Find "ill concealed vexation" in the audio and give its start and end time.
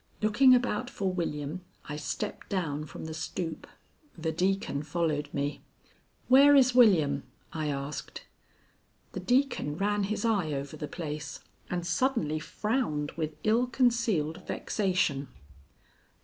13.43-15.27